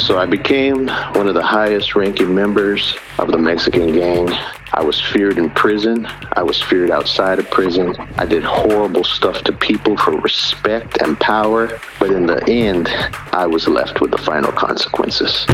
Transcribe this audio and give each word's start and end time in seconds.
So 0.00 0.18
I 0.18 0.24
became 0.24 0.88
one 0.88 1.28
of 1.28 1.34
the 1.34 1.42
highest 1.42 1.94
ranking 1.94 2.34
members 2.34 2.96
of 3.18 3.30
the 3.30 3.38
Mexican 3.38 3.92
gang. 3.92 4.28
I 4.72 4.82
was 4.82 5.00
feared 5.00 5.36
in 5.36 5.50
prison. 5.50 6.06
I 6.32 6.42
was 6.42 6.60
feared 6.60 6.90
outside 6.90 7.38
of 7.38 7.50
prison. 7.50 7.94
I 8.16 8.24
did 8.24 8.42
horrible 8.42 9.04
stuff 9.04 9.42
to 9.44 9.52
people 9.52 9.98
for 9.98 10.12
respect 10.12 11.02
and 11.02 11.20
power. 11.20 11.78
But 11.98 12.12
in 12.12 12.26
the 12.26 12.42
end, 12.48 12.88
I 13.32 13.46
was 13.46 13.68
left 13.68 14.00
with 14.00 14.10
the 14.10 14.18
final 14.18 14.50
consequences. 14.52 15.46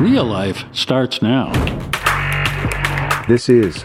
Real 0.00 0.24
life 0.24 0.64
starts 0.72 1.20
now. 1.20 1.52
This 3.28 3.48
is 3.48 3.84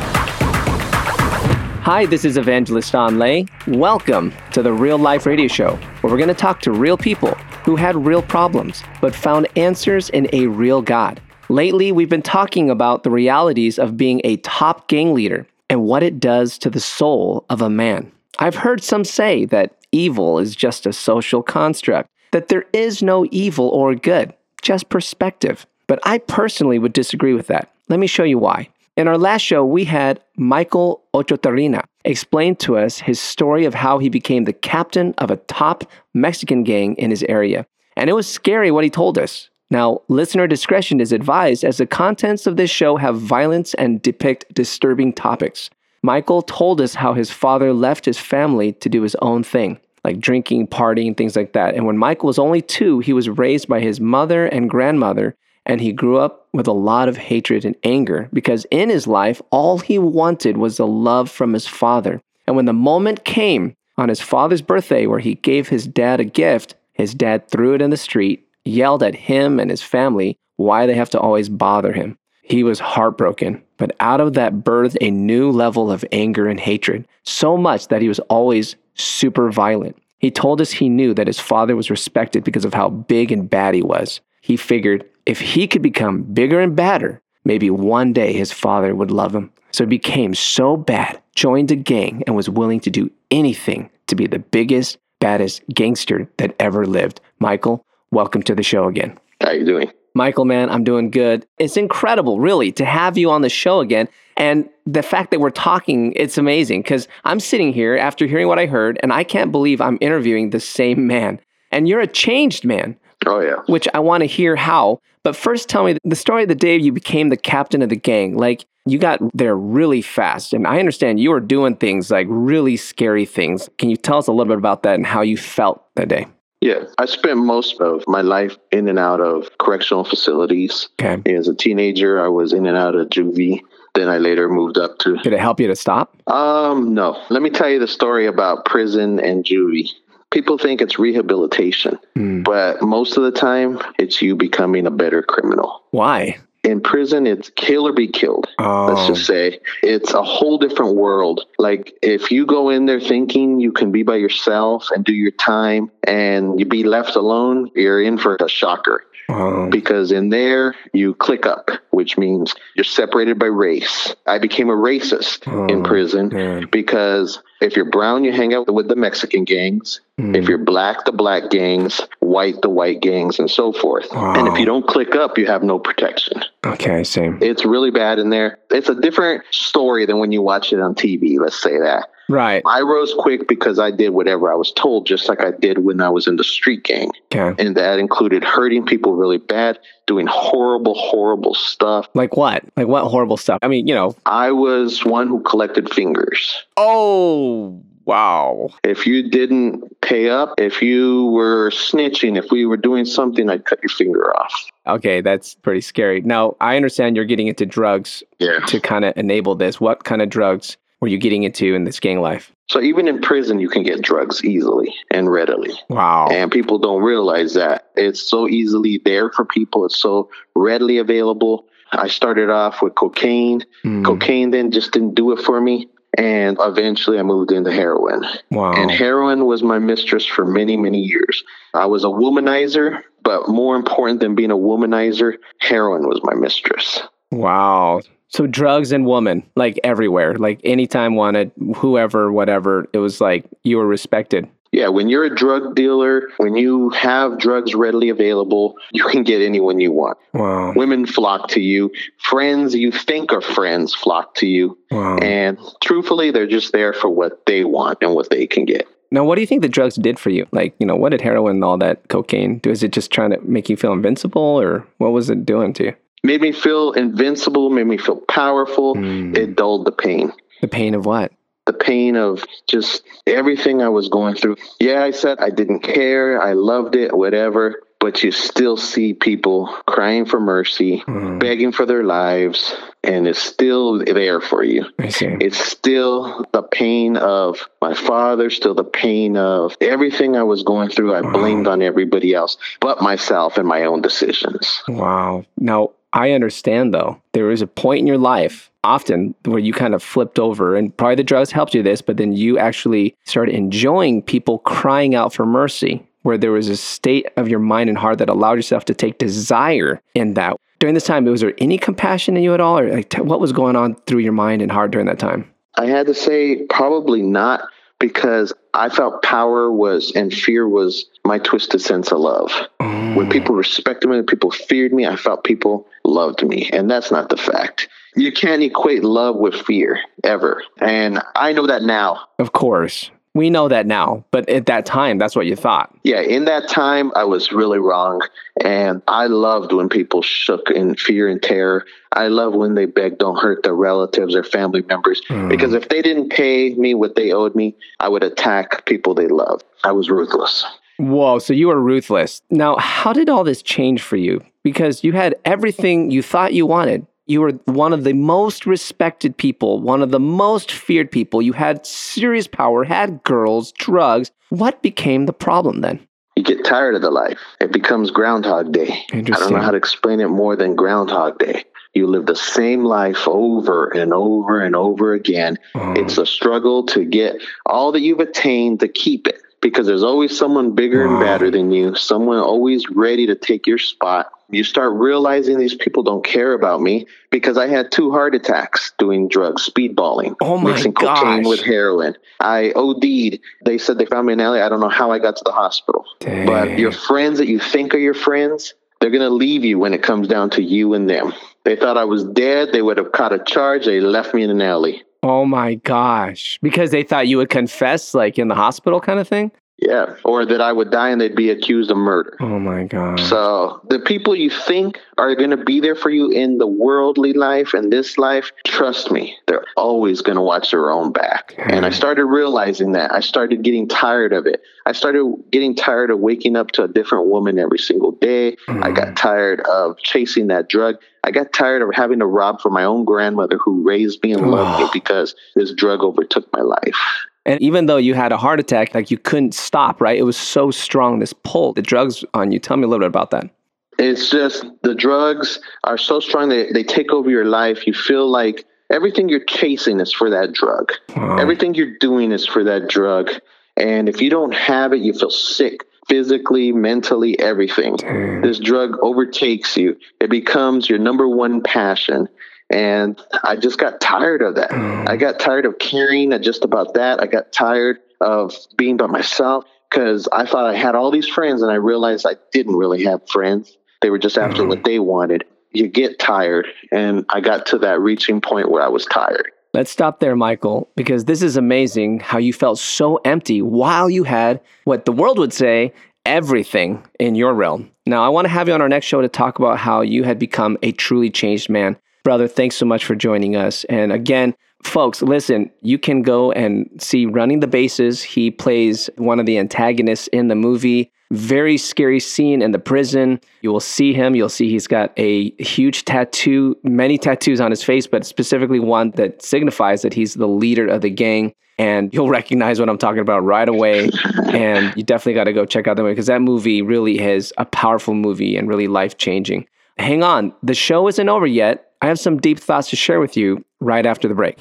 Hi, 1.83 2.05
this 2.05 2.25
is 2.25 2.37
Evangelist 2.37 2.93
Anh 2.93 3.17
Le. 3.17 3.43
Welcome 3.65 4.31
to 4.51 4.61
the 4.61 4.71
Real 4.71 4.99
Life 4.99 5.25
Radio 5.25 5.47
Show, 5.47 5.77
where 6.01 6.13
we're 6.13 6.19
going 6.19 6.27
to 6.27 6.35
talk 6.35 6.61
to 6.61 6.71
real 6.71 6.95
people 6.95 7.33
who 7.65 7.75
had 7.75 8.05
real 8.05 8.21
problems, 8.21 8.83
but 9.01 9.15
found 9.15 9.47
answers 9.57 10.07
in 10.11 10.29
a 10.31 10.45
real 10.45 10.83
God. 10.83 11.19
Lately, 11.49 11.91
we've 11.91 12.07
been 12.07 12.21
talking 12.21 12.69
about 12.69 13.01
the 13.01 13.09
realities 13.09 13.79
of 13.79 13.97
being 13.97 14.21
a 14.23 14.37
top 14.37 14.89
gang 14.89 15.15
leader 15.15 15.47
and 15.71 15.81
what 15.81 16.03
it 16.03 16.19
does 16.19 16.59
to 16.59 16.69
the 16.69 16.79
soul 16.79 17.45
of 17.49 17.63
a 17.63 17.69
man. 17.69 18.11
I've 18.37 18.53
heard 18.53 18.83
some 18.83 19.03
say 19.03 19.45
that 19.45 19.75
evil 19.91 20.37
is 20.37 20.55
just 20.55 20.85
a 20.85 20.93
social 20.93 21.41
construct, 21.41 22.11
that 22.29 22.49
there 22.49 22.65
is 22.73 23.01
no 23.01 23.25
evil 23.31 23.69
or 23.69 23.95
good, 23.95 24.35
just 24.61 24.89
perspective. 24.89 25.65
But 25.87 25.97
I 26.03 26.19
personally 26.19 26.77
would 26.77 26.93
disagree 26.93 27.33
with 27.33 27.47
that. 27.47 27.73
Let 27.89 27.99
me 27.99 28.05
show 28.05 28.23
you 28.23 28.37
why. 28.37 28.69
In 28.97 29.07
our 29.07 29.17
last 29.17 29.41
show, 29.41 29.65
we 29.65 29.85
had 29.85 30.19
Michael 30.35 31.03
Ochotorena 31.13 31.83
explain 32.03 32.57
to 32.57 32.77
us 32.77 32.99
his 32.99 33.21
story 33.21 33.63
of 33.63 33.73
how 33.73 33.99
he 33.99 34.09
became 34.09 34.43
the 34.43 34.53
captain 34.53 35.13
of 35.17 35.31
a 35.31 35.37
top 35.37 35.85
Mexican 36.13 36.63
gang 36.63 36.95
in 36.95 37.09
his 37.09 37.23
area. 37.29 37.65
And 37.95 38.09
it 38.09 38.13
was 38.13 38.27
scary 38.27 38.69
what 38.69 38.83
he 38.83 38.89
told 38.89 39.17
us. 39.17 39.49
Now, 39.69 40.01
listener 40.09 40.45
discretion 40.45 40.99
is 40.99 41.13
advised 41.13 41.63
as 41.63 41.77
the 41.77 41.85
contents 41.85 42.45
of 42.45 42.57
this 42.57 42.69
show 42.69 42.97
have 42.97 43.17
violence 43.17 43.73
and 43.75 44.01
depict 44.01 44.53
disturbing 44.53 45.13
topics. 45.13 45.69
Michael 46.03 46.41
told 46.41 46.81
us 46.81 46.95
how 46.95 47.13
his 47.13 47.31
father 47.31 47.71
left 47.71 48.03
his 48.03 48.17
family 48.17 48.73
to 48.73 48.89
do 48.89 49.03
his 49.03 49.15
own 49.21 49.43
thing, 49.43 49.79
like 50.03 50.19
drinking, 50.19 50.67
partying, 50.67 51.15
things 51.15 51.37
like 51.37 51.53
that. 51.53 51.75
And 51.75 51.85
when 51.85 51.97
Michael 51.97 52.27
was 52.27 52.39
only 52.39 52.61
two, 52.61 52.99
he 52.99 53.13
was 53.13 53.29
raised 53.29 53.69
by 53.69 53.79
his 53.79 54.01
mother 54.01 54.47
and 54.47 54.69
grandmother 54.69 55.37
and 55.65 55.81
he 55.81 55.91
grew 55.91 56.17
up 56.17 56.47
with 56.53 56.67
a 56.67 56.73
lot 56.73 57.07
of 57.07 57.17
hatred 57.17 57.65
and 57.65 57.75
anger 57.83 58.29
because 58.33 58.65
in 58.71 58.89
his 58.89 59.07
life, 59.07 59.41
all 59.51 59.79
he 59.79 59.99
wanted 59.99 60.57
was 60.57 60.77
the 60.77 60.87
love 60.87 61.29
from 61.29 61.53
his 61.53 61.67
father. 61.67 62.21
And 62.47 62.55
when 62.55 62.65
the 62.65 62.73
moment 62.73 63.23
came 63.23 63.75
on 63.97 64.09
his 64.09 64.21
father's 64.21 64.61
birthday 64.61 65.05
where 65.05 65.19
he 65.19 65.35
gave 65.35 65.69
his 65.69 65.87
dad 65.87 66.19
a 66.19 66.25
gift, 66.25 66.75
his 66.93 67.13
dad 67.13 67.47
threw 67.47 67.73
it 67.73 67.81
in 67.81 67.89
the 67.89 67.97
street, 67.97 68.47
yelled 68.65 69.03
at 69.03 69.15
him 69.15 69.59
and 69.59 69.69
his 69.69 69.81
family 69.81 70.37
why 70.57 70.85
they 70.85 70.95
have 70.95 71.09
to 71.11 71.19
always 71.19 71.49
bother 71.49 71.93
him. 71.93 72.17
He 72.43 72.63
was 72.63 72.79
heartbroken, 72.79 73.61
but 73.77 73.95
out 73.99 74.19
of 74.19 74.33
that 74.33 74.55
birthed 74.55 74.97
a 74.99 75.11
new 75.11 75.51
level 75.51 75.91
of 75.91 76.03
anger 76.11 76.47
and 76.47 76.59
hatred, 76.59 77.07
so 77.23 77.55
much 77.55 77.87
that 77.87 78.01
he 78.01 78.07
was 78.07 78.19
always 78.21 78.75
super 78.95 79.51
violent. 79.51 79.95
He 80.19 80.31
told 80.31 80.59
us 80.59 80.71
he 80.71 80.89
knew 80.89 81.13
that 81.13 81.27
his 81.27 81.39
father 81.39 81.75
was 81.75 81.89
respected 81.89 82.43
because 82.43 82.65
of 82.65 82.73
how 82.73 82.89
big 82.89 83.31
and 83.31 83.49
bad 83.49 83.73
he 83.73 83.81
was. 83.81 84.21
He 84.41 84.57
figured 84.57 85.05
if 85.25 85.39
he 85.39 85.67
could 85.67 85.81
become 85.81 86.23
bigger 86.23 86.59
and 86.59 86.75
badder, 86.75 87.21
maybe 87.43 87.69
one 87.69 88.13
day 88.13 88.33
his 88.33 88.51
father 88.51 88.95
would 88.95 89.11
love 89.11 89.35
him. 89.35 89.51
So 89.71 89.85
he 89.85 89.89
became 89.89 90.35
so 90.35 90.75
bad, 90.75 91.21
joined 91.35 91.71
a 91.71 91.75
gang, 91.75 92.23
and 92.27 92.35
was 92.35 92.49
willing 92.49 92.79
to 92.81 92.89
do 92.89 93.09
anything 93.29 93.89
to 94.07 94.15
be 94.15 94.27
the 94.27 94.39
biggest, 94.39 94.97
baddest 95.19 95.61
gangster 95.73 96.29
that 96.37 96.55
ever 96.59 96.85
lived. 96.85 97.21
Michael, 97.39 97.85
welcome 98.11 98.43
to 98.43 98.55
the 98.55 98.63
show 98.63 98.87
again. 98.87 99.17
How 99.41 99.51
you 99.51 99.65
doing? 99.65 99.91
Michael, 100.13 100.45
man, 100.45 100.69
I'm 100.69 100.83
doing 100.83 101.09
good. 101.09 101.45
It's 101.57 101.77
incredible, 101.77 102.39
really, 102.39 102.71
to 102.73 102.85
have 102.85 103.17
you 103.17 103.31
on 103.31 103.41
the 103.41 103.49
show 103.49 103.79
again. 103.79 104.09
And 104.35 104.67
the 104.85 105.03
fact 105.03 105.31
that 105.31 105.39
we're 105.39 105.51
talking, 105.51 106.11
it's 106.15 106.37
amazing 106.37 106.81
because 106.81 107.07
I'm 107.23 107.39
sitting 107.39 107.71
here 107.71 107.95
after 107.95 108.25
hearing 108.25 108.47
what 108.47 108.59
I 108.59 108.65
heard, 108.65 108.99
and 109.01 109.13
I 109.13 109.23
can't 109.23 109.51
believe 109.51 109.79
I'm 109.79 109.97
interviewing 110.01 110.49
the 110.49 110.59
same 110.59 111.07
man. 111.07 111.39
And 111.71 111.87
you're 111.87 112.01
a 112.01 112.07
changed 112.07 112.65
man. 112.65 112.97
Oh, 113.25 113.39
yeah. 113.39 113.57
Which 113.67 113.87
I 113.93 113.99
want 113.99 114.21
to 114.21 114.27
hear 114.27 114.55
how. 114.55 114.99
But 115.23 115.35
first, 115.35 115.69
tell 115.69 115.83
me 115.83 115.97
the 116.03 116.15
story 116.15 116.43
of 116.43 116.49
the 116.49 116.55
day 116.55 116.77
you 116.77 116.91
became 116.91 117.29
the 117.29 117.37
captain 117.37 117.81
of 117.81 117.89
the 117.89 117.95
gang. 117.95 118.35
Like, 118.35 118.65
you 118.85 118.97
got 118.97 119.19
there 119.33 119.55
really 119.55 120.01
fast. 120.01 120.53
And 120.53 120.65
I 120.65 120.79
understand 120.79 121.19
you 121.19 121.29
were 121.29 121.39
doing 121.39 121.75
things 121.75 122.09
like 122.09 122.27
really 122.29 122.77
scary 122.77 123.25
things. 123.25 123.69
Can 123.77 123.89
you 123.89 123.97
tell 123.97 124.17
us 124.17 124.27
a 124.27 124.31
little 124.31 124.45
bit 124.45 124.57
about 124.57 124.83
that 124.83 124.95
and 124.95 125.05
how 125.05 125.21
you 125.21 125.37
felt 125.37 125.85
that 125.95 126.07
day? 126.07 126.25
Yeah, 126.61 126.83
I 126.99 127.05
spent 127.05 127.37
most 127.39 127.81
of 127.81 128.03
my 128.07 128.21
life 128.21 128.55
in 128.71 128.87
and 128.87 128.99
out 128.99 129.19
of 129.19 129.49
correctional 129.57 130.03
facilities. 130.03 130.89
Okay. 131.01 131.35
As 131.35 131.47
a 131.47 131.55
teenager, 131.55 132.23
I 132.23 132.27
was 132.27 132.53
in 132.53 132.67
and 132.67 132.77
out 132.77 132.95
of 132.95 133.09
juvie. 133.09 133.61
Then 133.95 134.07
I 134.07 134.19
later 134.19 134.47
moved 134.47 134.77
up 134.77 134.99
to. 134.99 135.17
Did 135.17 135.33
it 135.33 135.39
help 135.39 135.59
you 135.59 135.67
to 135.67 135.75
stop? 135.75 136.15
Um, 136.27 136.93
no. 136.93 137.21
Let 137.29 137.41
me 137.41 137.49
tell 137.49 137.67
you 137.67 137.79
the 137.79 137.87
story 137.87 138.25
about 138.25 138.65
prison 138.65 139.19
and 139.19 139.43
juvie. 139.43 139.89
People 140.31 140.57
think 140.57 140.81
it's 140.81 140.97
rehabilitation, 140.97 141.99
Mm. 142.17 142.43
but 142.43 142.81
most 142.81 143.17
of 143.17 143.23
the 143.23 143.31
time, 143.31 143.79
it's 143.99 144.21
you 144.21 144.35
becoming 144.35 144.87
a 144.87 144.91
better 144.91 145.21
criminal. 145.21 145.83
Why? 145.91 146.37
In 146.63 146.79
prison, 146.79 147.25
it's 147.25 147.49
kill 147.55 147.87
or 147.87 147.93
be 147.93 148.07
killed. 148.07 148.47
Oh. 148.59 148.85
Let's 148.93 149.07
just 149.07 149.25
say 149.25 149.59
it's 149.81 150.13
a 150.13 150.21
whole 150.21 150.59
different 150.59 150.95
world. 150.95 151.45
Like 151.57 151.93
if 152.03 152.31
you 152.31 152.45
go 152.45 152.69
in 152.69 152.85
there 152.85 152.99
thinking 152.99 153.59
you 153.59 153.71
can 153.71 153.91
be 153.91 154.03
by 154.03 154.17
yourself 154.17 154.89
and 154.91 155.03
do 155.03 155.13
your 155.13 155.31
time 155.31 155.89
and 156.03 156.59
you 156.59 156.65
be 156.67 156.83
left 156.83 157.15
alone, 157.15 157.71
you're 157.75 158.01
in 158.01 158.17
for 158.19 158.37
a 158.39 158.47
shocker. 158.47 159.03
Oh. 159.29 159.69
Because 159.69 160.11
in 160.11 160.29
there, 160.29 160.75
you 160.93 161.13
click 161.13 161.45
up, 161.45 161.69
which 161.91 162.17
means 162.17 162.53
you're 162.75 162.83
separated 162.83 163.39
by 163.39 163.45
race. 163.47 164.15
I 164.27 164.39
became 164.39 164.69
a 164.69 164.73
racist 164.75 165.47
in 165.69 165.79
Oh, 165.79 165.83
prison 165.83 166.29
man. 166.29 166.67
because 166.71 167.41
if 167.61 167.75
you're 167.75 167.89
brown, 167.89 168.23
you 168.23 168.31
hang 168.33 168.53
out 168.53 168.73
with 168.73 168.87
the 168.87 168.95
Mexican 168.95 169.43
gangs. 169.45 170.01
Mm. 170.19 170.35
If 170.35 170.47
you're 170.49 170.57
black, 170.57 171.05
the 171.05 171.11
black 171.11 171.49
gangs, 171.49 172.01
white, 172.19 172.61
the 172.61 172.69
white 172.69 173.01
gangs, 173.01 173.39
and 173.39 173.49
so 173.49 173.71
forth. 173.71 174.07
And 174.11 174.47
if 174.47 174.57
you 174.57 174.65
don't 174.65 174.85
click 174.87 175.15
up, 175.15 175.37
you 175.37 175.45
have 175.47 175.63
no 175.63 175.79
protection. 175.79 176.41
Okay, 176.65 177.03
same. 177.03 177.37
It's 177.41 177.63
really 177.65 177.91
bad 177.91 178.19
in 178.19 178.29
there. 178.31 178.59
It's 178.69 178.89
a 178.89 178.95
different 178.95 179.43
story 179.51 180.05
than 180.05 180.19
when 180.19 180.31
you 180.31 180.41
watch 180.41 180.73
it 180.73 180.79
on 180.79 180.95
TV, 180.95 181.39
let's 181.39 181.61
say 181.61 181.77
that. 181.79 182.09
Right. 182.31 182.61
I 182.65 182.81
rose 182.81 183.13
quick 183.17 183.47
because 183.47 183.77
I 183.79 183.91
did 183.91 184.09
whatever 184.11 184.51
I 184.51 184.55
was 184.55 184.71
told, 184.71 185.05
just 185.05 185.27
like 185.29 185.41
I 185.43 185.51
did 185.51 185.79
when 185.79 186.01
I 186.01 186.09
was 186.09 186.27
in 186.27 186.37
the 186.37 186.43
street 186.43 186.83
gang. 186.83 187.11
Okay. 187.33 187.53
And 187.63 187.75
that 187.75 187.99
included 187.99 188.43
hurting 188.43 188.85
people 188.85 189.13
really 189.13 189.37
bad, 189.37 189.79
doing 190.07 190.27
horrible, 190.27 190.95
horrible 190.95 191.53
stuff. 191.55 192.07
Like 192.13 192.37
what? 192.37 192.63
Like 192.77 192.87
what 192.87 193.05
horrible 193.05 193.37
stuff? 193.37 193.59
I 193.61 193.67
mean, 193.67 193.87
you 193.87 193.93
know. 193.93 194.15
I 194.25 194.51
was 194.51 195.03
one 195.05 195.27
who 195.27 195.41
collected 195.43 195.93
fingers. 195.93 196.63
Oh, 196.77 197.81
wow. 198.05 198.69
If 198.83 199.05
you 199.05 199.29
didn't 199.29 200.01
pay 200.01 200.29
up, 200.29 200.53
if 200.57 200.81
you 200.81 201.27
were 201.27 201.69
snitching, 201.71 202.37
if 202.37 202.51
we 202.51 202.65
were 202.65 202.77
doing 202.77 203.05
something, 203.05 203.49
I'd 203.49 203.65
cut 203.65 203.79
your 203.83 203.89
finger 203.89 204.35
off. 204.37 204.53
Okay, 204.87 205.21
that's 205.21 205.53
pretty 205.55 205.81
scary. 205.81 206.21
Now, 206.21 206.55
I 206.59 206.75
understand 206.75 207.15
you're 207.15 207.25
getting 207.25 207.47
into 207.47 207.65
drugs 207.65 208.23
Yeah. 208.39 208.59
to 208.67 208.79
kind 208.79 209.05
of 209.05 209.13
enable 209.15 209.55
this. 209.55 209.79
What 209.79 210.03
kind 210.05 210.21
of 210.21 210.29
drugs 210.29 210.77
were 211.01 211.07
you 211.07 211.17
getting 211.17 211.43
into 211.43 211.73
in 211.75 211.83
this 211.83 211.99
gang 211.99 212.21
life? 212.21 212.51
So 212.69 212.79
even 212.79 213.07
in 213.07 213.19
prison, 213.21 213.59
you 213.59 213.67
can 213.67 213.83
get 213.83 214.01
drugs 214.01 214.45
easily 214.45 214.93
and 215.11 215.29
readily. 215.29 215.73
Wow. 215.89 216.29
And 216.31 216.51
people 216.51 216.77
don't 216.79 217.01
realize 217.01 217.55
that. 217.55 217.89
It's 217.95 218.21
so 218.21 218.47
easily 218.47 219.01
there 219.03 219.29
for 219.31 219.43
people, 219.43 219.85
it's 219.85 219.97
so 219.97 220.29
readily 220.55 220.99
available. 220.99 221.65
I 221.91 222.07
started 222.07 222.49
off 222.49 222.81
with 222.81 222.95
cocaine. 222.95 223.65
Mm, 223.83 224.05
Cocaine 224.05 224.51
then 224.51 224.71
just 224.71 224.93
didn't 224.93 225.15
do 225.15 225.33
it 225.33 225.43
for 225.43 225.59
me. 225.59 225.89
And 226.17 226.57
eventually 226.61 227.19
I 227.19 227.23
moved 227.23 227.51
into 227.51 227.71
heroin. 227.71 228.23
wow. 228.49 228.71
And 228.73 228.89
heroin 228.91 229.45
was 229.45 229.61
my 229.63 229.79
mistress 229.79 230.25
for 230.25 230.45
many, 230.45 230.77
many 230.77 230.99
years. 230.99 231.43
I 231.73 231.85
was 231.87 232.03
a 232.03 232.07
womanizer, 232.07 233.01
but 233.23 233.49
more 233.49 233.75
important 233.75 234.19
than 234.21 234.35
being 234.35 234.51
a 234.51 234.55
womanizer, 234.57 235.35
heroin 235.59 236.07
was 236.07 236.21
my 236.23 236.33
mistress. 236.33 237.01
wow. 237.31 238.01
So 238.31 238.47
drugs 238.47 238.91
and 238.91 239.05
woman, 239.05 239.43
like 239.55 239.79
everywhere, 239.83 240.35
like 240.35 240.61
anytime 240.63 241.15
wanted, 241.15 241.51
whoever, 241.75 242.31
whatever, 242.31 242.87
it 242.93 242.99
was 242.99 243.19
like 243.19 243.45
you 243.63 243.77
were 243.77 243.87
respected. 243.87 244.47
Yeah, 244.71 244.87
when 244.87 245.09
you're 245.09 245.25
a 245.25 245.35
drug 245.35 245.75
dealer, 245.75 246.29
when 246.37 246.55
you 246.55 246.91
have 246.91 247.37
drugs 247.39 247.75
readily 247.75 248.07
available, 248.07 248.75
you 248.93 249.03
can 249.03 249.23
get 249.23 249.41
anyone 249.41 249.81
you 249.81 249.91
want. 249.91 250.17
Wow. 250.33 250.71
Women 250.77 251.05
flock 251.05 251.49
to 251.49 251.59
you. 251.59 251.91
Friends 252.19 252.73
you 252.73 252.89
think 252.89 253.33
are 253.33 253.41
friends 253.41 253.93
flock 253.93 254.33
to 254.35 254.47
you. 254.47 254.77
Wow. 254.89 255.17
And 255.17 255.57
truthfully, 255.81 256.31
they're 256.31 256.47
just 256.47 256.71
there 256.71 256.93
for 256.93 257.09
what 257.09 257.45
they 257.47 257.65
want 257.65 257.97
and 258.01 258.15
what 258.15 258.29
they 258.29 258.47
can 258.47 258.63
get. 258.63 258.87
Now, 259.13 259.25
what 259.25 259.35
do 259.35 259.41
you 259.41 259.47
think 259.47 259.61
the 259.61 259.67
drugs 259.67 259.95
did 259.95 260.17
for 260.17 260.29
you? 260.29 260.47
Like, 260.53 260.73
you 260.79 260.85
know, 260.85 260.95
what 260.95 261.09
did 261.09 261.19
heroin 261.19 261.57
and 261.57 261.65
all 261.65 261.77
that 261.79 262.07
cocaine 262.07 262.59
do? 262.59 262.71
Is 262.71 262.81
it 262.81 262.93
just 262.93 263.11
trying 263.11 263.31
to 263.31 263.41
make 263.41 263.67
you 263.69 263.75
feel 263.75 263.91
invincible 263.91 264.41
or 264.41 264.87
what 264.99 265.11
was 265.11 265.29
it 265.29 265.45
doing 265.45 265.73
to 265.73 265.83
you? 265.83 265.95
Made 266.23 266.41
me 266.41 266.51
feel 266.51 266.91
invincible, 266.91 267.69
made 267.69 267.87
me 267.87 267.97
feel 267.97 268.17
powerful. 268.17 268.95
Mm. 268.95 269.35
It 269.35 269.55
dulled 269.55 269.85
the 269.85 269.91
pain. 269.91 270.31
The 270.61 270.67
pain 270.67 270.93
of 270.93 271.05
what? 271.05 271.31
the 271.65 271.73
pain 271.73 272.15
of 272.15 272.43
just 272.67 273.03
everything 273.27 273.81
I 273.81 273.89
was 273.89 274.09
going 274.09 274.35
through. 274.35 274.57
Yeah, 274.79 275.03
I 275.03 275.11
said 275.11 275.39
I 275.39 275.49
didn't 275.49 275.81
care. 275.81 276.41
I 276.41 276.53
loved 276.53 276.95
it, 276.95 277.15
whatever. 277.15 277.83
But 277.99 278.23
you 278.23 278.31
still 278.31 278.77
see 278.77 279.13
people 279.13 279.67
crying 279.85 280.25
for 280.25 280.39
mercy, 280.39 281.03
mm. 281.07 281.39
begging 281.39 281.71
for 281.71 281.85
their 281.85 282.03
lives, 282.03 282.73
and 283.03 283.27
it's 283.27 283.39
still 283.39 284.03
there 284.03 284.41
for 284.41 284.63
you. 284.63 284.87
I 284.97 285.09
see. 285.09 285.27
It's 285.39 285.59
still 285.59 286.43
the 286.51 286.63
pain 286.63 287.15
of 287.15 287.69
my 287.79 287.93
father, 287.93 288.49
still 288.49 288.73
the 288.73 288.83
pain 288.83 289.37
of 289.37 289.77
everything 289.79 290.35
I 290.35 290.41
was 290.41 290.63
going 290.63 290.89
through. 290.89 291.13
I 291.13 291.21
blamed 291.21 291.67
on 291.67 291.83
everybody 291.83 292.33
else 292.33 292.57
but 292.79 293.03
myself 293.03 293.59
and 293.59 293.67
my 293.67 293.83
own 293.83 294.01
decisions. 294.01 294.81
Wow. 294.87 295.45
Now, 295.59 295.91
I 296.13 296.31
understand 296.31 296.93
though. 296.93 297.21
There 297.33 297.45
was 297.45 297.61
a 297.61 297.67
point 297.67 297.99
in 297.99 298.07
your 298.07 298.17
life, 298.17 298.69
often, 298.83 299.35
where 299.45 299.59
you 299.59 299.73
kind 299.73 299.95
of 299.95 300.03
flipped 300.03 300.39
over, 300.39 300.75
and 300.75 300.95
probably 300.95 301.15
the 301.15 301.23
drugs 301.23 301.51
helped 301.51 301.73
you 301.73 301.83
this, 301.83 302.01
but 302.01 302.17
then 302.17 302.33
you 302.33 302.57
actually 302.57 303.15
started 303.25 303.55
enjoying 303.55 304.21
people 304.21 304.59
crying 304.59 305.15
out 305.15 305.33
for 305.33 305.45
mercy, 305.45 306.05
where 306.23 306.37
there 306.37 306.51
was 306.51 306.67
a 306.67 306.77
state 306.77 307.27
of 307.37 307.47
your 307.47 307.59
mind 307.59 307.89
and 307.89 307.97
heart 307.97 308.17
that 308.17 308.29
allowed 308.29 308.53
yourself 308.53 308.85
to 308.85 308.93
take 308.93 309.17
desire 309.17 310.01
in 310.13 310.33
that. 310.33 310.57
During 310.79 310.95
this 310.95 311.05
time, 311.05 311.25
was 311.25 311.41
there 311.41 311.53
any 311.59 311.77
compassion 311.77 312.35
in 312.35 312.43
you 312.43 312.53
at 312.53 312.59
all, 312.59 312.79
or 312.79 312.91
like, 312.91 313.13
what 313.15 313.39
was 313.39 313.51
going 313.51 313.75
on 313.75 313.95
through 314.07 314.19
your 314.19 314.33
mind 314.33 314.61
and 314.61 314.71
heart 314.71 314.91
during 314.91 315.07
that 315.07 315.19
time? 315.19 315.49
I 315.75 315.85
had 315.85 316.07
to 316.07 316.13
say 316.13 316.65
probably 316.69 317.21
not 317.21 317.61
because 317.99 318.51
I 318.73 318.89
felt 318.89 319.21
power 319.21 319.71
was 319.71 320.11
and 320.15 320.33
fear 320.33 320.67
was 320.67 321.05
my 321.25 321.39
twisted 321.39 321.81
sense 321.81 322.11
of 322.11 322.19
love. 322.19 322.51
When 322.79 323.27
mm. 323.27 323.31
people 323.31 323.55
respected 323.55 324.07
me, 324.07 324.17
when 324.17 324.25
people 324.25 324.51
feared 324.51 324.93
me, 324.93 325.05
I 325.05 325.15
felt 325.15 325.43
people 325.43 325.87
loved 326.03 326.45
me. 326.45 326.69
And 326.71 326.89
that's 326.89 327.11
not 327.11 327.29
the 327.29 327.37
fact. 327.37 327.87
You 328.15 328.31
can't 328.31 328.63
equate 328.63 329.03
love 329.03 329.35
with 329.37 329.55
fear 329.55 329.99
ever. 330.23 330.63
And 330.79 331.21
I 331.35 331.53
know 331.53 331.67
that 331.67 331.83
now. 331.83 332.21
Of 332.39 332.51
course. 332.51 333.11
We 333.33 333.49
know 333.49 333.69
that 333.69 333.87
now, 333.87 334.25
but 334.31 334.49
at 334.49 334.65
that 334.65 334.85
time, 334.85 335.17
that's 335.17 335.37
what 335.37 335.45
you 335.45 335.55
thought. 335.55 335.97
Yeah, 336.03 336.19
in 336.19 336.43
that 336.45 336.67
time, 336.67 337.13
I 337.15 337.23
was 337.23 337.53
really 337.53 337.79
wrong. 337.79 338.21
And 338.61 339.01
I 339.07 339.27
loved 339.27 339.71
when 339.71 339.87
people 339.87 340.21
shook 340.21 340.69
in 340.69 340.95
fear 340.95 341.29
and 341.29 341.41
terror. 341.41 341.85
I 342.11 342.27
love 342.27 342.53
when 342.53 342.75
they 342.75 342.85
begged, 342.85 343.19
don't 343.19 343.39
hurt 343.39 343.63
their 343.63 343.75
relatives 343.75 344.35
or 344.35 344.43
family 344.43 344.81
members. 344.81 345.21
Mm. 345.29 345.47
Because 345.47 345.73
if 345.73 345.87
they 345.87 346.01
didn't 346.01 346.29
pay 346.29 346.73
me 346.73 346.93
what 346.93 347.15
they 347.15 347.31
owed 347.31 347.55
me, 347.55 347.73
I 348.01 348.09
would 348.09 348.23
attack 348.23 348.85
people 348.85 349.13
they 349.13 349.29
loved. 349.29 349.63
I 349.85 349.93
was 349.93 350.09
ruthless. 350.09 350.65
Whoa, 351.01 351.39
so 351.39 351.51
you 351.53 351.67
were 351.67 351.81
ruthless. 351.81 352.43
Now, 352.51 352.75
how 352.75 353.11
did 353.11 353.27
all 353.27 353.43
this 353.43 353.63
change 353.63 354.03
for 354.03 354.17
you? 354.17 354.39
Because 354.63 355.03
you 355.03 355.13
had 355.13 355.35
everything 355.45 356.11
you 356.11 356.21
thought 356.21 356.53
you 356.53 356.67
wanted. 356.67 357.07
You 357.25 357.41
were 357.41 357.53
one 357.65 357.91
of 357.91 358.03
the 358.03 358.13
most 358.13 358.67
respected 358.67 359.35
people, 359.35 359.81
one 359.81 360.03
of 360.03 360.11
the 360.11 360.19
most 360.19 360.71
feared 360.71 361.11
people. 361.11 361.41
You 361.41 361.53
had 361.53 361.87
serious 361.87 362.45
power, 362.45 362.83
had 362.83 363.23
girls, 363.23 363.71
drugs. 363.71 364.29
What 364.49 364.83
became 364.83 365.25
the 365.25 365.33
problem 365.33 365.81
then? 365.81 366.05
You 366.35 366.43
get 366.43 366.63
tired 366.63 366.93
of 366.93 367.01
the 367.01 367.09
life. 367.09 367.39
It 367.59 367.71
becomes 367.71 368.11
Groundhog 368.11 368.71
Day. 368.71 369.03
I 369.11 369.21
don't 369.21 369.51
know 369.51 369.59
how 369.59 369.71
to 369.71 369.77
explain 369.77 370.19
it 370.19 370.27
more 370.27 370.55
than 370.55 370.75
Groundhog 370.75 371.39
Day. 371.39 371.63
You 371.95 372.05
live 372.05 372.27
the 372.27 372.35
same 372.35 372.83
life 372.83 373.27
over 373.27 373.89
and 373.89 374.13
over 374.13 374.61
and 374.61 374.75
over 374.75 375.13
again. 375.13 375.57
Uh-huh. 375.73 375.93
It's 375.97 376.19
a 376.19 376.27
struggle 376.27 376.85
to 376.87 377.03
get 377.03 377.41
all 377.65 377.91
that 377.91 378.01
you've 378.01 378.19
attained 378.19 378.79
to 378.81 378.87
keep 378.87 379.27
it 379.27 379.41
because 379.61 379.85
there's 379.85 380.03
always 380.03 380.37
someone 380.37 380.73
bigger 380.73 381.05
and 381.05 381.19
badder 381.19 381.51
than 381.51 381.71
you, 381.71 381.95
someone 381.95 382.37
always 382.37 382.89
ready 382.89 383.27
to 383.27 383.35
take 383.35 383.67
your 383.67 383.77
spot. 383.77 384.31
You 384.49 384.65
start 384.65 384.93
realizing 384.93 385.57
these 385.59 385.75
people 385.75 386.03
don't 386.03 386.25
care 386.25 386.53
about 386.53 386.81
me 386.81 387.07
because 387.29 387.57
I 387.57 387.67
had 387.67 387.91
two 387.91 388.11
heart 388.11 388.35
attacks 388.35 388.91
doing 388.97 389.29
drugs, 389.29 389.69
speedballing, 389.69 390.35
Oh 390.41 390.57
my 390.57 390.71
mixing 390.71 390.93
cocaine 390.93 391.47
with 391.47 391.61
heroin. 391.61 392.17
I 392.41 392.73
OD'd. 392.75 393.39
They 393.63 393.77
said 393.77 393.97
they 393.97 394.05
found 394.05 394.27
me 394.27 394.33
in 394.33 394.39
LA. 394.39 394.65
I 394.65 394.67
don't 394.67 394.81
know 394.81 394.89
how 394.89 395.11
I 395.11 395.19
got 395.19 395.37
to 395.37 395.43
the 395.45 395.53
hospital. 395.53 396.05
But 396.19 396.77
your 396.77 396.91
friends 396.91 397.37
that 397.37 397.47
you 397.47 397.59
think 397.59 397.93
are 397.93 397.99
your 397.99 398.13
friends, 398.13 398.73
they're 398.99 399.09
going 399.09 399.21
to 399.21 399.29
leave 399.29 399.63
you 399.63 399.79
when 399.79 399.93
it 399.93 400.03
comes 400.03 400.27
down 400.27 400.49
to 400.51 400.61
you 400.61 400.95
and 400.95 401.09
them. 401.09 401.33
They 401.63 401.75
thought 401.75 401.97
I 401.97 402.05
was 402.05 402.23
dead. 402.23 402.73
They 402.73 402.81
would 402.81 402.97
have 402.97 403.11
caught 403.11 403.33
a 403.33 403.39
charge. 403.39 403.85
They 403.85 404.01
left 404.01 404.33
me 404.33 404.43
in 404.43 404.49
an 404.49 404.61
alley. 404.61 405.03
Oh 405.23 405.45
my 405.45 405.75
gosh. 405.75 406.57
Because 406.61 406.91
they 406.91 407.03
thought 407.03 407.27
you 407.27 407.37
would 407.37 407.49
confess, 407.49 408.13
like 408.13 408.39
in 408.39 408.47
the 408.47 408.55
hospital 408.55 408.99
kind 408.99 409.19
of 409.19 409.27
thing? 409.27 409.51
Yeah. 409.81 410.15
Or 410.23 410.45
that 410.45 410.61
I 410.61 410.71
would 410.71 410.91
die 410.91 411.09
and 411.09 411.19
they'd 411.19 411.35
be 411.35 411.49
accused 411.49 411.89
of 411.89 411.97
murder. 411.97 412.37
Oh 412.39 412.59
my 412.59 412.83
God. 412.83 413.19
So 413.19 413.81
the 413.89 413.99
people 413.99 414.35
you 414.35 414.51
think 414.51 414.99
are 415.17 415.33
going 415.33 415.49
to 415.49 415.57
be 415.57 415.79
there 415.79 415.95
for 415.95 416.11
you 416.11 416.29
in 416.29 416.59
the 416.59 416.67
worldly 416.67 417.33
life 417.33 417.73
and 417.73 417.91
this 417.91 418.19
life, 418.19 418.51
trust 418.65 419.11
me, 419.11 419.35
they're 419.47 419.65
always 419.75 420.21
going 420.21 420.35
to 420.35 420.41
watch 420.41 420.69
their 420.69 420.91
own 420.91 421.11
back. 421.11 421.55
And 421.57 421.83
I 421.83 421.89
started 421.89 422.25
realizing 422.25 422.91
that. 422.91 423.11
I 423.11 423.21
started 423.21 423.63
getting 423.63 423.87
tired 423.87 424.33
of 424.33 424.45
it. 424.45 424.61
I 424.85 424.91
started 424.91 425.25
getting 425.51 425.75
tired 425.75 426.11
of 426.11 426.19
waking 426.19 426.55
up 426.55 426.71
to 426.71 426.83
a 426.83 426.87
different 426.87 427.27
woman 427.27 427.57
every 427.57 427.79
single 427.79 428.11
day. 428.11 428.57
I 428.67 428.89
mm. 428.89 428.95
got 428.95 429.17
tired 429.17 429.61
of 429.61 429.97
chasing 429.97 430.47
that 430.47 430.69
drug. 430.69 430.97
I 431.23 431.31
got 431.31 431.53
tired 431.53 431.81
of 431.81 431.89
having 431.93 432.19
to 432.19 432.25
rob 432.27 432.61
from 432.61 432.73
my 432.73 432.83
own 432.83 433.03
grandmother 433.03 433.57
who 433.57 433.83
raised 433.83 434.21
me 434.23 434.33
and 434.33 434.49
loved 434.49 434.81
me 434.81 434.89
because 434.93 435.35
this 435.55 435.73
drug 435.73 436.01
overtook 436.01 436.51
my 436.53 436.61
life. 436.61 437.27
And 437.45 437.61
even 437.61 437.87
though 437.87 437.97
you 437.97 438.13
had 438.13 438.31
a 438.31 438.37
heart 438.37 438.59
attack, 438.59 438.93
like 438.93 439.09
you 439.09 439.17
couldn't 439.17 439.53
stop, 439.53 439.99
right? 439.99 440.17
It 440.17 440.23
was 440.23 440.37
so 440.37 440.69
strong, 440.71 441.19
this 441.19 441.33
pull, 441.33 441.73
the 441.73 441.81
drugs 441.81 442.23
on 442.33 442.51
you. 442.51 442.59
Tell 442.59 442.77
me 442.77 442.83
a 442.83 442.87
little 442.87 442.99
bit 442.99 443.07
about 443.07 443.31
that. 443.31 443.49
It's 443.97 444.29
just 444.29 444.65
the 444.83 444.95
drugs 444.95 445.59
are 445.83 445.97
so 445.97 446.19
strong 446.19 446.49
that 446.49 446.73
they 446.73 446.83
take 446.83 447.11
over 447.11 447.29
your 447.29 447.45
life. 447.45 447.85
You 447.85 447.93
feel 447.93 448.29
like 448.29 448.65
everything 448.91 449.29
you're 449.29 449.45
chasing 449.45 449.99
is 449.99 450.13
for 450.13 450.29
that 450.29 450.53
drug. 450.53 450.93
Everything 451.15 451.73
you're 451.73 451.97
doing 451.99 452.31
is 452.31 452.45
for 452.45 452.63
that 452.63 452.87
drug. 452.87 453.31
And 453.77 454.07
if 454.07 454.21
you 454.21 454.29
don't 454.29 454.53
have 454.53 454.93
it, 454.93 454.99
you 454.99 455.13
feel 455.13 455.29
sick 455.31 455.85
physically, 456.07 456.71
mentally, 456.71 457.39
everything. 457.39 457.95
This 458.41 458.59
drug 458.59 458.97
overtakes 459.01 459.77
you. 459.77 459.97
It 460.19 460.29
becomes 460.29 460.89
your 460.89 460.99
number 460.99 461.27
one 461.27 461.61
passion. 461.61 462.27
And 462.71 463.21
I 463.43 463.57
just 463.57 463.77
got 463.77 463.99
tired 463.99 464.41
of 464.41 464.55
that. 464.55 464.71
Mm. 464.71 465.09
I 465.09 465.17
got 465.17 465.39
tired 465.39 465.65
of 465.65 465.77
caring 465.77 466.31
just 466.41 466.63
about 466.63 466.93
that. 466.93 467.21
I 467.21 467.27
got 467.27 467.51
tired 467.51 467.99
of 468.21 468.55
being 468.77 468.97
by 468.97 469.07
myself 469.07 469.65
because 469.89 470.27
I 470.31 470.45
thought 470.45 470.65
I 470.65 470.75
had 470.75 470.95
all 470.95 471.11
these 471.11 471.27
friends 471.27 471.61
and 471.61 471.69
I 471.69 471.75
realized 471.75 472.25
I 472.25 472.35
didn't 472.53 472.75
really 472.77 473.03
have 473.03 473.27
friends. 473.29 473.77
They 474.01 474.09
were 474.09 474.19
just 474.19 474.37
after 474.37 474.65
what 474.65 474.79
mm. 474.79 474.85
they 474.85 474.99
wanted. 474.99 475.43
You 475.71 475.87
get 475.87 476.17
tired. 476.17 476.67
And 476.91 477.25
I 477.29 477.41
got 477.41 477.65
to 477.67 477.77
that 477.79 477.99
reaching 477.99 478.39
point 478.41 478.71
where 478.71 478.81
I 478.81 478.87
was 478.87 479.05
tired. 479.05 479.51
Let's 479.73 479.91
stop 479.91 480.19
there, 480.19 480.35
Michael, 480.35 480.89
because 480.95 481.25
this 481.25 481.41
is 481.41 481.55
amazing 481.55 482.19
how 482.19 482.37
you 482.39 482.51
felt 482.51 482.77
so 482.77 483.17
empty 483.23 483.61
while 483.61 484.09
you 484.09 484.23
had 484.23 484.59
what 484.83 485.05
the 485.05 485.13
world 485.13 485.39
would 485.39 485.53
say 485.53 485.93
everything 486.25 487.05
in 487.19 487.35
your 487.35 487.53
realm. 487.53 487.89
Now, 488.05 488.23
I 488.23 488.29
want 488.29 488.45
to 488.45 488.49
have 488.49 488.67
you 488.67 488.73
on 488.73 488.81
our 488.81 488.89
next 488.89 489.05
show 489.05 489.21
to 489.21 489.29
talk 489.29 489.59
about 489.59 489.77
how 489.77 490.01
you 490.01 490.23
had 490.23 490.39
become 490.39 490.77
a 490.83 490.91
truly 490.91 491.29
changed 491.29 491.69
man. 491.69 491.97
Brother, 492.23 492.47
thanks 492.47 492.75
so 492.75 492.85
much 492.85 493.05
for 493.05 493.15
joining 493.15 493.55
us. 493.55 493.83
And 493.85 494.11
again, 494.11 494.53
folks, 494.83 495.21
listen, 495.21 495.71
you 495.81 495.97
can 495.97 496.21
go 496.21 496.51
and 496.51 496.89
see 496.99 497.25
Running 497.25 497.59
the 497.61 497.67
Bases. 497.67 498.21
He 498.21 498.51
plays 498.51 499.09
one 499.17 499.39
of 499.39 499.45
the 499.45 499.57
antagonists 499.57 500.27
in 500.27 500.47
the 500.47 500.55
movie. 500.55 501.11
Very 501.31 501.77
scary 501.77 502.19
scene 502.19 502.61
in 502.61 502.71
the 502.71 502.79
prison. 502.79 503.39
You 503.61 503.71
will 503.71 503.79
see 503.79 504.13
him. 504.13 504.35
You'll 504.35 504.49
see 504.49 504.69
he's 504.69 504.87
got 504.87 505.13
a 505.17 505.51
huge 505.63 506.03
tattoo, 506.03 506.75
many 506.83 507.17
tattoos 507.17 507.61
on 507.61 507.71
his 507.71 507.83
face, 507.83 508.05
but 508.05 508.25
specifically 508.25 508.79
one 508.79 509.11
that 509.11 509.41
signifies 509.41 510.01
that 510.01 510.13
he's 510.13 510.33
the 510.33 510.47
leader 510.47 510.87
of 510.87 511.01
the 511.01 511.09
gang. 511.09 511.53
And 511.77 512.13
you'll 512.13 512.29
recognize 512.41 512.79
what 512.79 512.89
I'm 512.89 512.97
talking 512.97 513.21
about 513.21 513.45
right 513.45 513.67
away. 513.67 514.09
and 514.51 514.93
you 514.97 515.03
definitely 515.03 515.35
got 515.35 515.45
to 515.45 515.53
go 515.53 515.65
check 515.65 515.87
out 515.87 515.95
the 515.95 516.03
movie 516.03 516.13
because 516.13 516.27
that 516.27 516.41
movie 516.41 516.81
really 516.81 517.19
is 517.19 517.53
a 517.57 517.65
powerful 517.65 518.13
movie 518.13 518.57
and 518.57 518.67
really 518.67 518.87
life 518.87 519.17
changing. 519.17 519.65
Hang 519.97 520.23
on, 520.23 520.53
the 520.61 520.73
show 520.73 521.07
isn't 521.07 521.29
over 521.29 521.47
yet. 521.47 521.90
I 522.03 522.07
have 522.07 522.17
some 522.17 522.39
deep 522.39 522.59
thoughts 522.59 522.89
to 522.89 522.95
share 522.95 523.19
with 523.19 523.37
you 523.37 523.63
right 523.79 524.07
after 524.07 524.27
the 524.27 524.33
break. 524.33 524.59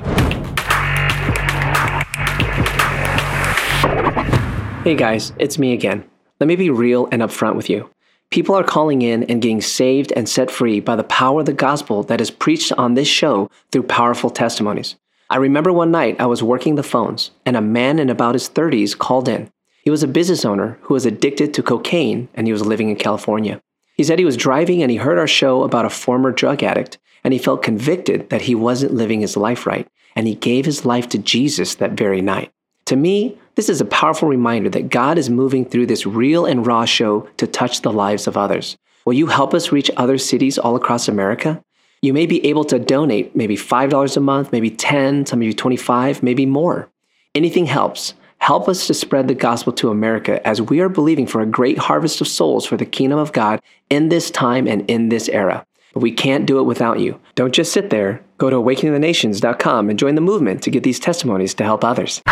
Hey 4.85 4.95
guys, 4.95 5.33
it's 5.39 5.59
me 5.59 5.73
again. 5.73 6.05
Let 6.39 6.49
me 6.49 6.57
be 6.57 6.69
real 6.69 7.09
and 7.11 7.23
upfront 7.23 7.57
with 7.57 7.71
you. 7.71 7.89
People 8.31 8.55
are 8.55 8.63
calling 8.63 9.01
in 9.01 9.23
and 9.25 9.41
getting 9.41 9.63
saved 9.63 10.13
and 10.15 10.29
set 10.29 10.51
free 10.51 10.81
by 10.81 10.97
the 10.97 11.05
power 11.05 11.41
of 11.41 11.47
the 11.47 11.55
gospel 11.55 12.03
that 12.05 12.21
is 12.21 12.31
preached 12.31 12.73
on 12.73 12.93
this 12.93 13.09
show 13.09 13.51
through 13.73 13.85
powerful 13.85 14.29
testimonies. 14.29 14.97
I 15.31 15.37
remember 15.37 15.73
one 15.73 15.91
night 15.91 16.21
I 16.21 16.27
was 16.27 16.43
working 16.43 16.75
the 16.75 16.83
phones 16.83 17.31
and 17.47 17.57
a 17.57 17.63
man 17.63 17.99
in 17.99 18.11
about 18.11 18.35
his 18.35 18.51
30s 18.51 18.97
called 18.97 19.31
in. 19.31 19.51
He 19.83 19.91
was 19.91 20.03
a 20.03 20.09
business 20.09 20.45
owner 20.45 20.79
who 20.83 20.93
was 20.93 21.07
addicted 21.07 21.55
to 21.55 21.63
cocaine 21.63 22.29
and 22.35 22.47
he 22.47 22.53
was 22.53 22.67
living 22.67 22.91
in 22.91 22.97
California. 22.97 23.63
He 23.97 24.05
said 24.05 24.19
he 24.19 24.27
was 24.27 24.37
driving 24.37 24.83
and 24.83 24.91
he 24.91 24.99
heard 24.99 25.19
our 25.19 25.27
show 25.27 25.63
about 25.63 25.87
a 25.87 25.91
former 25.91 26.33
drug 26.33 26.63
addict 26.63 26.99
and 27.25 27.33
he 27.33 27.39
felt 27.39 27.63
convicted 27.63 28.31
that 28.31 28.43
he 28.43 28.55
wasn't 28.55 28.95
living 28.95 29.21
his 29.21 29.37
life 29.37 29.67
right 29.67 29.87
and 30.17 30.27
he 30.27 30.35
gave 30.35 30.65
his 30.65 30.85
life 30.85 31.09
to 31.11 31.19
Jesus 31.19 31.77
that 31.77 31.93
very 31.93 32.21
night. 32.21 32.53
To 32.87 32.97
me, 32.97 33.39
this 33.55 33.69
is 33.69 33.81
a 33.81 33.85
powerful 33.85 34.29
reminder 34.29 34.69
that 34.71 34.89
God 34.89 35.19
is 35.19 35.31
moving 35.31 35.65
through 35.65 35.87
this 35.87 36.07
real 36.07 36.47
and 36.47 36.67
raw 36.67 36.85
show 36.85 37.29
to 37.37 37.47
touch 37.47 37.83
the 37.83 37.93
lives 37.93 38.27
of 38.27 38.37
others. 38.37 38.77
Will 39.05 39.13
you 39.13 39.27
help 39.27 39.55
us 39.55 39.73
reach 39.73 39.91
other 39.97 40.19
cities 40.19 40.59
all 40.59 40.77
across 40.77 41.09
America? 41.09 41.63
You 42.03 42.13
may 42.13 42.27
be 42.27 42.45
able 42.47 42.65
to 42.65 42.79
donate 42.79 43.37
maybe 43.37 43.57
$5 43.57 44.17
a 44.17 44.21
month, 44.21 44.53
maybe 44.53 44.71
10, 44.71 45.27
some 45.27 45.39
maybe 45.39 45.53
25, 45.53 46.23
maybe 46.23 46.47
more. 46.47 46.89
Anything 47.35 47.67
helps. 47.67 48.15
Help 48.39 48.69
us 48.69 48.87
to 48.87 48.95
spread 48.95 49.29
the 49.29 49.35
gospel 49.35 49.73
to 49.75 49.91
America 49.91 50.45
as 50.47 50.63
we 50.63 50.81
are 50.81 50.89
believing 50.89 51.27
for 51.27 51.43
a 51.43 51.47
great 51.47 51.77
harvest 51.77 52.21
of 52.23 52.29
souls 52.29 52.65
for 52.65 52.79
the 52.79 52.87
kingdom 52.87 53.19
of 53.19 53.33
God 53.33 53.61
in 53.91 54.09
this 54.09 54.31
time 54.31 54.67
and 54.67 54.89
in 54.91 55.11
this 55.11 55.29
era. 55.29 55.67
But 55.93 56.01
we 56.01 56.13
can't 56.13 56.47
do 56.47 56.59
it 56.59 56.65
without 56.65 57.01
you. 57.01 57.21
Don't 57.35 57.53
just 57.53 57.73
sit 57.73 57.91
there. 57.91 58.23
Go 58.39 58.51
to 58.51 58.57
awakeningthenations.com 58.57 59.91
and 59.91 59.99
join 59.99 60.15
the 60.15 60.21
movement 60.21 60.63
to 60.63 60.71
get 60.71 60.83
these 60.83 61.01
testimonies 61.01 61.55
to 61.55 61.65
help 61.65 61.85
others. 61.85 62.23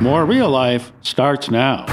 More 0.00 0.24
real 0.24 0.48
life 0.48 0.92
starts 1.02 1.50
now. 1.50 1.86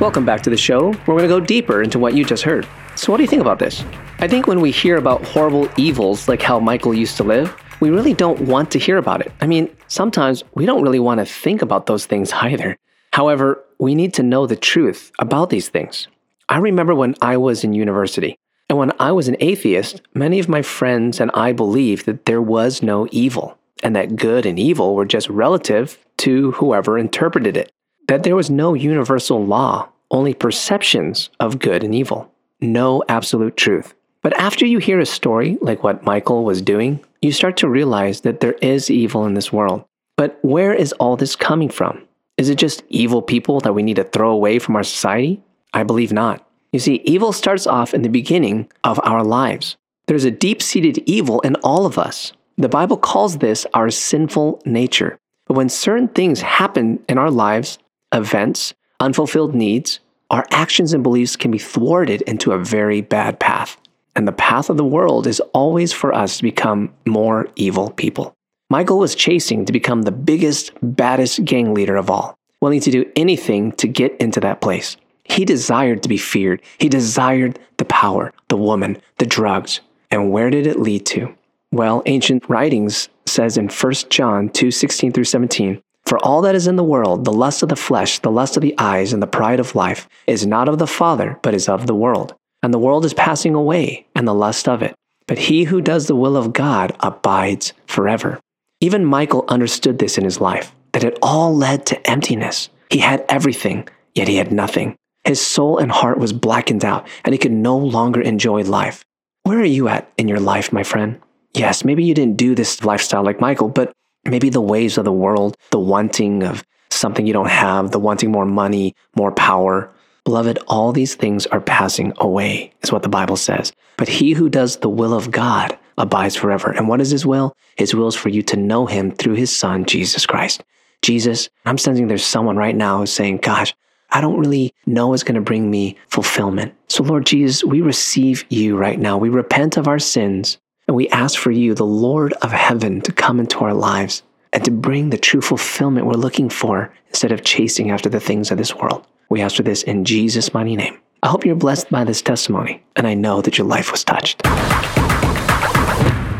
Welcome 0.00 0.24
back 0.24 0.42
to 0.42 0.50
the 0.50 0.56
show. 0.56 0.88
We're 1.06 1.16
going 1.16 1.22
to 1.22 1.28
go 1.28 1.40
deeper 1.40 1.82
into 1.82 1.98
what 1.98 2.14
you 2.14 2.24
just 2.24 2.42
heard. 2.42 2.68
So, 2.94 3.10
what 3.10 3.16
do 3.16 3.22
you 3.22 3.28
think 3.28 3.42
about 3.42 3.58
this? 3.58 3.84
I 4.18 4.28
think 4.28 4.46
when 4.46 4.60
we 4.60 4.70
hear 4.70 4.96
about 4.96 5.24
horrible 5.24 5.68
evils 5.76 6.28
like 6.28 6.42
how 6.42 6.60
Michael 6.60 6.94
used 6.94 7.16
to 7.16 7.24
live, 7.24 7.56
we 7.80 7.90
really 7.90 8.14
don't 8.14 8.40
want 8.42 8.70
to 8.72 8.78
hear 8.78 8.98
about 8.98 9.20
it. 9.20 9.32
I 9.40 9.46
mean, 9.46 9.74
sometimes 9.88 10.44
we 10.54 10.66
don't 10.66 10.82
really 10.82 11.00
want 11.00 11.18
to 11.18 11.26
think 11.26 11.62
about 11.62 11.86
those 11.86 12.06
things 12.06 12.32
either. 12.32 12.76
However, 13.12 13.64
we 13.78 13.94
need 13.94 14.14
to 14.14 14.22
know 14.22 14.46
the 14.46 14.56
truth 14.56 15.10
about 15.18 15.50
these 15.50 15.68
things. 15.68 16.08
I 16.48 16.58
remember 16.58 16.94
when 16.94 17.14
I 17.20 17.36
was 17.36 17.64
in 17.64 17.72
university, 17.72 18.36
and 18.74 18.80
when 18.80 18.92
I 18.98 19.12
was 19.12 19.28
an 19.28 19.36
atheist, 19.38 20.02
many 20.14 20.40
of 20.40 20.48
my 20.48 20.60
friends 20.60 21.20
and 21.20 21.30
I 21.32 21.52
believed 21.52 22.06
that 22.06 22.26
there 22.26 22.42
was 22.42 22.82
no 22.82 23.06
evil, 23.12 23.56
and 23.84 23.94
that 23.94 24.16
good 24.16 24.44
and 24.44 24.58
evil 24.58 24.96
were 24.96 25.04
just 25.04 25.28
relative 25.28 25.96
to 26.16 26.50
whoever 26.50 26.98
interpreted 26.98 27.56
it, 27.56 27.70
that 28.08 28.24
there 28.24 28.34
was 28.34 28.50
no 28.50 28.74
universal 28.74 29.46
law, 29.46 29.88
only 30.10 30.34
perceptions 30.34 31.30
of 31.38 31.60
good 31.60 31.84
and 31.84 31.94
evil, 31.94 32.28
no 32.60 33.04
absolute 33.08 33.56
truth. 33.56 33.94
But 34.22 34.36
after 34.40 34.66
you 34.66 34.78
hear 34.78 34.98
a 34.98 35.06
story 35.06 35.56
like 35.60 35.84
what 35.84 36.02
Michael 36.02 36.44
was 36.44 36.60
doing, 36.60 36.98
you 37.22 37.30
start 37.30 37.56
to 37.58 37.68
realize 37.68 38.22
that 38.22 38.40
there 38.40 38.56
is 38.60 38.90
evil 38.90 39.24
in 39.24 39.34
this 39.34 39.52
world. 39.52 39.84
But 40.16 40.36
where 40.42 40.74
is 40.74 40.92
all 40.94 41.16
this 41.16 41.36
coming 41.36 41.68
from? 41.68 42.02
Is 42.36 42.48
it 42.48 42.58
just 42.58 42.82
evil 42.88 43.22
people 43.22 43.60
that 43.60 43.74
we 43.74 43.84
need 43.84 43.96
to 43.96 44.04
throw 44.04 44.32
away 44.32 44.58
from 44.58 44.74
our 44.74 44.82
society? 44.82 45.40
I 45.72 45.84
believe 45.84 46.12
not. 46.12 46.44
You 46.74 46.80
see, 46.80 47.02
evil 47.04 47.32
starts 47.32 47.68
off 47.68 47.94
in 47.94 48.02
the 48.02 48.08
beginning 48.08 48.68
of 48.82 48.98
our 49.04 49.22
lives. 49.22 49.76
There's 50.08 50.24
a 50.24 50.30
deep 50.32 50.60
seated 50.60 51.04
evil 51.06 51.40
in 51.42 51.54
all 51.62 51.86
of 51.86 51.98
us. 51.98 52.32
The 52.58 52.68
Bible 52.68 52.96
calls 52.96 53.38
this 53.38 53.64
our 53.74 53.90
sinful 53.90 54.60
nature. 54.64 55.16
But 55.46 55.54
when 55.54 55.68
certain 55.68 56.08
things 56.08 56.40
happen 56.40 56.98
in 57.08 57.16
our 57.16 57.30
lives, 57.30 57.78
events, 58.12 58.74
unfulfilled 58.98 59.54
needs, 59.54 60.00
our 60.30 60.44
actions 60.50 60.92
and 60.92 61.04
beliefs 61.04 61.36
can 61.36 61.52
be 61.52 61.58
thwarted 61.58 62.22
into 62.22 62.50
a 62.50 62.58
very 62.58 63.02
bad 63.02 63.38
path. 63.38 63.80
And 64.16 64.26
the 64.26 64.32
path 64.32 64.68
of 64.68 64.76
the 64.76 64.84
world 64.84 65.28
is 65.28 65.38
always 65.52 65.92
for 65.92 66.12
us 66.12 66.38
to 66.38 66.42
become 66.42 66.92
more 67.06 67.46
evil 67.54 67.90
people. 67.90 68.34
Michael 68.68 68.98
was 68.98 69.14
chasing 69.14 69.64
to 69.64 69.72
become 69.72 70.02
the 70.02 70.10
biggest, 70.10 70.72
baddest 70.82 71.44
gang 71.44 71.72
leader 71.72 71.94
of 71.94 72.10
all, 72.10 72.34
willing 72.60 72.80
to 72.80 72.90
do 72.90 73.08
anything 73.14 73.70
to 73.74 73.86
get 73.86 74.16
into 74.16 74.40
that 74.40 74.60
place. 74.60 74.96
He 75.24 75.44
desired 75.44 76.02
to 76.02 76.08
be 76.08 76.18
feared. 76.18 76.62
He 76.78 76.88
desired 76.88 77.58
the 77.78 77.84
power, 77.86 78.32
the 78.48 78.56
woman, 78.56 79.00
the 79.18 79.26
drugs. 79.26 79.80
And 80.10 80.30
where 80.30 80.50
did 80.50 80.66
it 80.66 80.78
lead 80.78 81.06
to? 81.06 81.34
Well, 81.72 82.02
ancient 82.06 82.48
writings 82.48 83.08
says 83.26 83.56
in 83.56 83.68
1 83.68 83.92
John 84.10 84.48
2 84.50 84.70
16 84.70 85.12
through 85.12 85.24
17, 85.24 85.82
For 86.06 86.18
all 86.18 86.40
that 86.42 86.54
is 86.54 86.66
in 86.66 86.76
the 86.76 86.84
world, 86.84 87.24
the 87.24 87.32
lust 87.32 87.62
of 87.62 87.68
the 87.68 87.76
flesh, 87.76 88.20
the 88.20 88.30
lust 88.30 88.56
of 88.56 88.62
the 88.62 88.74
eyes, 88.78 89.12
and 89.12 89.22
the 89.22 89.26
pride 89.26 89.58
of 89.58 89.74
life, 89.74 90.08
is 90.26 90.46
not 90.46 90.68
of 90.68 90.78
the 90.78 90.86
Father, 90.86 91.38
but 91.42 91.54
is 91.54 91.68
of 91.68 91.86
the 91.86 91.94
world. 91.94 92.34
And 92.62 92.72
the 92.72 92.78
world 92.78 93.04
is 93.04 93.14
passing 93.14 93.54
away, 93.54 94.06
and 94.14 94.28
the 94.28 94.34
lust 94.34 94.68
of 94.68 94.82
it. 94.82 94.94
But 95.26 95.38
he 95.38 95.64
who 95.64 95.80
does 95.80 96.06
the 96.06 96.14
will 96.14 96.36
of 96.36 96.52
God 96.52 96.94
abides 97.00 97.72
forever. 97.86 98.38
Even 98.80 99.04
Michael 99.04 99.44
understood 99.48 99.98
this 99.98 100.18
in 100.18 100.24
his 100.24 100.40
life, 100.40 100.74
that 100.92 101.04
it 101.04 101.18
all 101.22 101.56
led 101.56 101.86
to 101.86 102.10
emptiness. 102.10 102.68
He 102.90 102.98
had 102.98 103.24
everything, 103.28 103.88
yet 104.14 104.28
he 104.28 104.36
had 104.36 104.52
nothing. 104.52 104.96
His 105.24 105.40
soul 105.40 105.78
and 105.78 105.90
heart 105.90 106.18
was 106.18 106.32
blackened 106.32 106.84
out, 106.84 107.06
and 107.24 107.32
he 107.32 107.38
could 107.38 107.52
no 107.52 107.76
longer 107.76 108.20
enjoy 108.20 108.62
life. 108.62 109.04
Where 109.44 109.58
are 109.58 109.64
you 109.64 109.88
at 109.88 110.10
in 110.18 110.28
your 110.28 110.40
life, 110.40 110.72
my 110.72 110.82
friend? 110.82 111.20
Yes, 111.54 111.84
maybe 111.84 112.04
you 112.04 112.14
didn't 112.14 112.36
do 112.36 112.54
this 112.54 112.84
lifestyle 112.84 113.24
like 113.24 113.40
Michael, 113.40 113.68
but 113.68 113.92
maybe 114.24 114.50
the 114.50 114.60
ways 114.60 114.98
of 114.98 115.04
the 115.04 115.12
world, 115.12 115.56
the 115.70 115.78
wanting 115.78 116.42
of 116.42 116.64
something 116.90 117.26
you 117.26 117.32
don't 117.32 117.50
have, 117.50 117.90
the 117.90 117.98
wanting 117.98 118.30
more 118.30 118.46
money, 118.46 118.94
more 119.16 119.32
power. 119.32 119.90
Beloved, 120.24 120.58
all 120.66 120.92
these 120.92 121.14
things 121.14 121.46
are 121.46 121.60
passing 121.60 122.12
away, 122.18 122.72
is 122.82 122.92
what 122.92 123.02
the 123.02 123.08
Bible 123.08 123.36
says. 123.36 123.72
But 123.96 124.08
he 124.08 124.32
who 124.32 124.48
does 124.48 124.78
the 124.78 124.88
will 124.88 125.14
of 125.14 125.30
God 125.30 125.78
abides 125.98 126.36
forever. 126.36 126.70
And 126.70 126.88
what 126.88 127.00
is 127.00 127.10
his 127.10 127.26
will? 127.26 127.56
His 127.76 127.94
will 127.94 128.08
is 128.08 128.14
for 128.14 128.28
you 128.28 128.42
to 128.42 128.56
know 128.56 128.86
him 128.86 129.12
through 129.12 129.34
his 129.34 129.54
son, 129.54 129.84
Jesus 129.84 130.26
Christ. 130.26 130.64
Jesus, 131.02 131.50
I'm 131.66 131.78
sensing 131.78 132.08
there's 132.08 132.24
someone 132.24 132.56
right 132.56 132.74
now 132.74 132.98
who's 132.98 133.12
saying, 133.12 133.38
Gosh, 133.38 133.74
I 134.10 134.20
don't 134.20 134.38
really 134.38 134.72
know 134.86 135.12
is 135.12 135.24
going 135.24 135.34
to 135.34 135.40
bring 135.40 135.70
me 135.70 135.96
fulfillment. 136.08 136.74
So, 136.88 137.02
Lord 137.02 137.26
Jesus, 137.26 137.64
we 137.64 137.80
receive 137.80 138.44
you 138.48 138.76
right 138.76 138.98
now. 138.98 139.18
We 139.18 139.28
repent 139.28 139.76
of 139.76 139.88
our 139.88 139.98
sins 139.98 140.58
and 140.86 140.96
we 140.96 141.08
ask 141.08 141.38
for 141.38 141.50
you, 141.50 141.74
the 141.74 141.84
Lord 141.84 142.32
of 142.34 142.52
heaven, 142.52 143.00
to 143.02 143.12
come 143.12 143.40
into 143.40 143.60
our 143.60 143.74
lives 143.74 144.22
and 144.52 144.64
to 144.64 144.70
bring 144.70 145.10
the 145.10 145.18
true 145.18 145.40
fulfillment 145.40 146.06
we're 146.06 146.12
looking 146.12 146.48
for 146.48 146.94
instead 147.08 147.32
of 147.32 147.44
chasing 147.44 147.90
after 147.90 148.08
the 148.08 148.20
things 148.20 148.50
of 148.50 148.58
this 148.58 148.74
world. 148.74 149.06
We 149.30 149.40
ask 149.40 149.56
for 149.56 149.62
this 149.62 149.82
in 149.82 150.04
Jesus' 150.04 150.54
mighty 150.54 150.76
name. 150.76 150.98
I 151.22 151.28
hope 151.28 151.46
you're 151.46 151.56
blessed 151.56 151.90
by 151.90 152.04
this 152.04 152.20
testimony, 152.20 152.82
and 152.96 153.06
I 153.06 153.14
know 153.14 153.40
that 153.40 153.56
your 153.56 153.66
life 153.66 153.90
was 153.90 154.04
touched. 154.04 154.42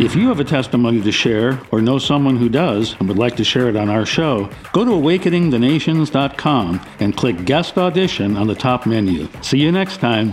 If 0.00 0.16
you 0.16 0.26
have 0.26 0.40
a 0.40 0.44
testimony 0.44 1.00
to 1.02 1.12
share 1.12 1.60
or 1.70 1.80
know 1.80 2.00
someone 2.00 2.36
who 2.36 2.48
does 2.48 2.96
and 2.98 3.06
would 3.06 3.16
like 3.16 3.36
to 3.36 3.44
share 3.44 3.68
it 3.68 3.76
on 3.76 3.88
our 3.88 4.04
show, 4.04 4.50
go 4.72 4.84
to 4.84 4.90
awakeningthenations.com 4.90 6.80
and 6.98 7.16
click 7.16 7.44
Guest 7.44 7.78
Audition 7.78 8.36
on 8.36 8.48
the 8.48 8.56
top 8.56 8.86
menu. 8.86 9.28
See 9.42 9.58
you 9.58 9.70
next 9.70 9.98
time. 9.98 10.32